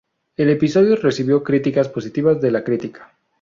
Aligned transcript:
El 0.35 0.49
episodio 0.49 0.95
recibió 0.95 1.43
críticas 1.43 1.87
positivas 1.87 2.41
de 2.41 2.49
la 2.49 2.63
crítica. 2.63 3.11